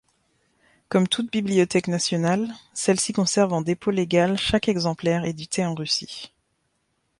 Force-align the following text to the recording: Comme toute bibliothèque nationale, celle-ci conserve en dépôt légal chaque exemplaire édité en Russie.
Comme 0.89 1.07
toute 1.07 1.31
bibliothèque 1.31 1.87
nationale, 1.87 2.51
celle-ci 2.73 3.13
conserve 3.13 3.53
en 3.53 3.61
dépôt 3.61 3.91
légal 3.91 4.35
chaque 4.35 4.67
exemplaire 4.67 5.25
édité 5.25 5.63
en 5.63 5.75
Russie. 5.75 6.33